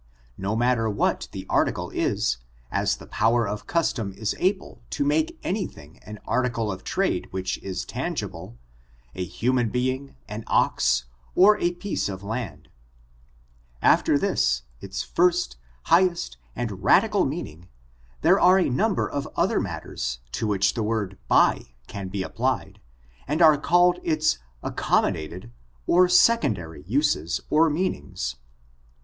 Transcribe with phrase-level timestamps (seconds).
[0.39, 2.37] No matter what the article i^,
[2.71, 6.83] as the power of cus tom is able to make any thing an article of
[6.83, 8.57] trade which is tangible—
[9.13, 12.71] a human being, an ox, or a piece of laud.
[13.83, 17.69] Afler this, its first, highest and radical k^i^kM# ^^m^^^^f^i'^^*^^^^^*^^^^ ■■ 132 ORIGIN, CHARACTEll, AND meaning,
[18.21, 22.81] there are a number of other matters to which the word buy can be applied,
[23.27, 25.51] and are called its accommodated^
[25.85, 28.37] or secondary uses or meanings.